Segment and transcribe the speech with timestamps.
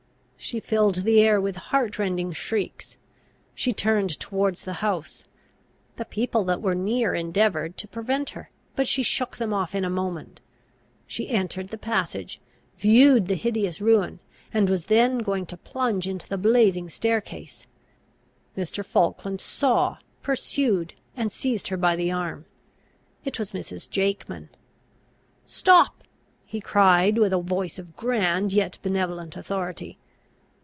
[0.43, 2.97] She filled the air with heart rending shrieks.
[3.53, 5.23] She turned towards the house.
[5.97, 9.85] The people that were near endeavoured to prevent her, but she shook them off in
[9.85, 10.41] a moment.
[11.05, 12.41] She entered the passage;
[12.79, 14.19] viewed the hideous ruin;
[14.51, 17.67] and was then going to plunge into the blazing staircase.
[18.57, 18.83] Mr.
[18.83, 22.45] Falkland saw, pursued, and seized her by the arm;
[23.23, 23.87] it was Mrs.
[23.87, 24.49] Jakeman.
[25.45, 26.03] "Stop!"
[26.43, 29.99] he cried, with a voice of grand, yet benevolent authority.